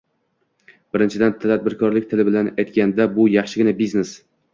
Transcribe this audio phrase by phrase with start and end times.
[0.95, 4.15] Birinchidan, tadbirkorlik tili bilan aytganda, bu yaxshigina biznes.